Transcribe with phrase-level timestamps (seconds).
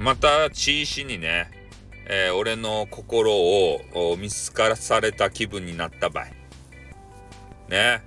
[0.00, 1.50] また地石にね、
[2.08, 6.24] えー、俺の心を見透かされた気分になった場合。
[7.68, 8.02] ね。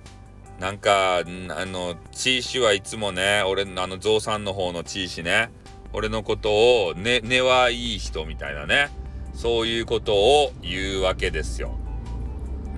[0.58, 5.50] なんか、あの、地石はいつもね、俺の、あの、ゾウさんの方の地石ね、
[5.92, 8.90] 俺のことを、ね、根はいい人みたいなね、
[9.32, 11.78] そういうことを言うわけですよ。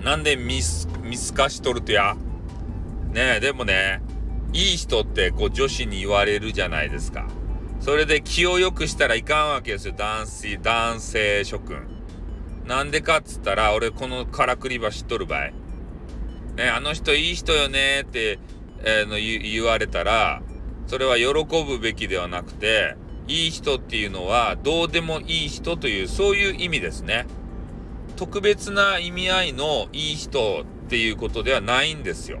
[0.03, 2.15] なんで見す、見透かしとるとや？
[3.11, 3.99] ねでもね、
[4.53, 7.27] いい人ってこう女子に言われるじゃないですか。
[7.79, 11.87] それで気を良くしたらいかんわけですよ、男性、男性諸君。
[12.65, 15.51] なんでかっつったら、俺このからくり場知っとる場合。
[16.57, 18.39] ね、あの人いい人よねって、
[18.83, 20.41] えー、の言われたら、
[20.87, 22.95] それは喜ぶべきではなくて、
[23.27, 27.25] いい人っていうのはどうでもいい人というそういう意味ですね。
[28.15, 32.39] 特別な意味合いのいい人っていうことではないんですよ。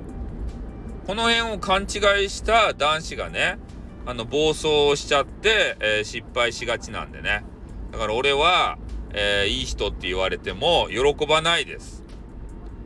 [1.05, 3.59] この辺を勘違いした男子がね、
[4.07, 7.43] あの、暴走しちゃって、えー、失敗しがちなんでね。
[7.91, 8.77] だから俺は、
[9.13, 12.05] えー、いい人って言われても喜ばないです。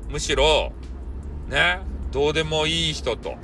[0.10, 0.74] むしろ、
[1.48, 3.38] ね、どうでもいい人と、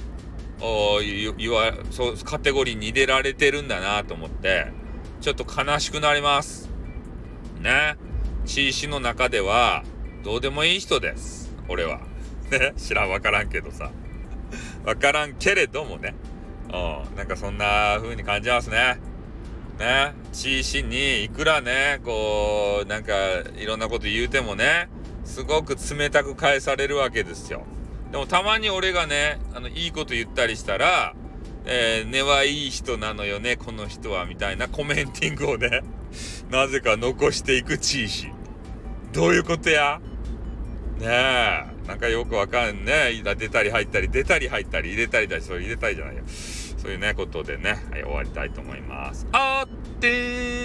[1.38, 4.72] 言わ、そう、カテゴリーに入れられてるんだなと思って、
[5.22, 6.72] ちょっと悲しくなります。
[7.62, 7.96] ね。
[8.46, 9.84] 地石の中では、
[10.24, 11.56] どうでもいい人です。
[11.70, 12.00] 俺は。
[12.50, 12.74] ね。
[12.76, 13.92] 知らん、わからんけどさ。
[14.84, 16.16] わからんけれどもね。
[16.70, 17.16] うん。
[17.16, 19.00] なんかそんな風に感じますね。
[19.80, 20.14] ね。
[20.34, 23.14] 地石にいくらね、こう、なんか
[23.58, 24.90] いろんなこと言うてもね、
[25.24, 27.64] すごく冷たく返されるわけですよ。
[28.12, 31.14] でもたまに俺がね、あの、いいこと言ったりしたら、
[31.66, 35.82] えー、根はいい人なのよね、この人は、みたいな コメンティングをね、
[36.50, 38.32] なぜか残していくチーシー。
[39.12, 40.00] どういうことや？
[41.00, 43.22] ねえ、なんかよくわかんね。
[43.38, 46.24] 出たり入ったり、出たり入ったり、入れたりだし、それ入れたりじゃないよ。
[46.28, 49.26] そういうね、ことでね、はい、終わりたいと思います。
[49.32, 50.57] あって